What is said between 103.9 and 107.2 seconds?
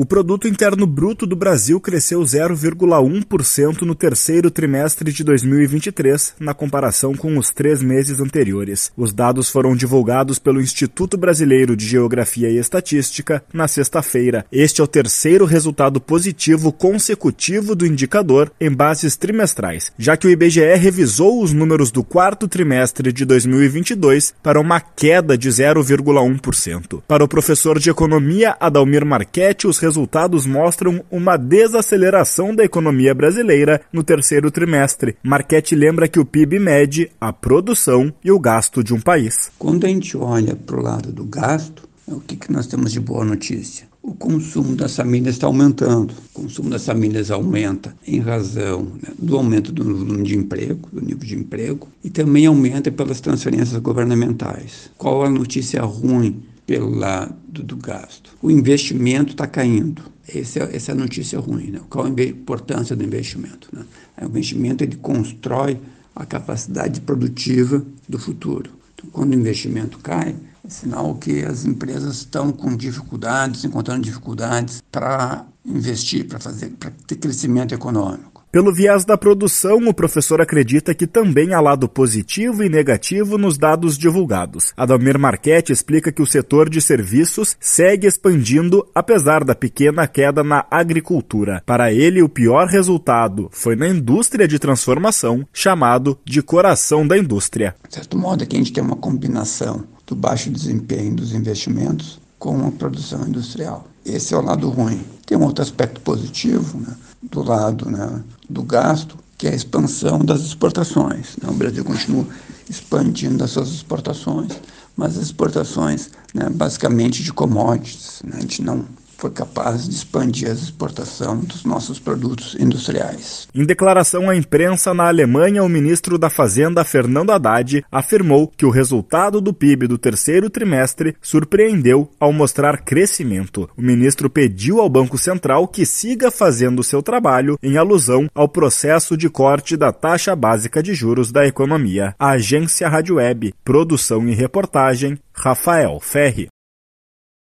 Esse é o lado ruim. Tem um outro aspecto positivo, né?